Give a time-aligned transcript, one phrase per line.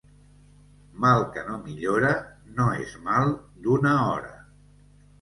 [1.03, 2.11] Mal que no millora
[2.57, 4.37] no és mal d'una hora.